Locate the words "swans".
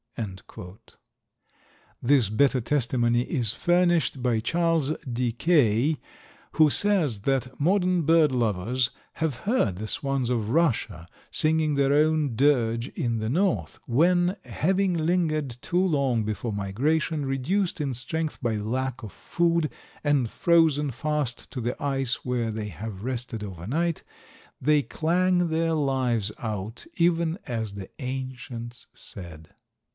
9.87-10.29